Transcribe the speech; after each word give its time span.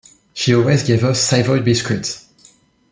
She 0.33 0.55
always 0.55 0.81
gave 0.81 1.03
us 1.03 1.21
Savoy 1.21 1.59
biscuits. 1.59 2.25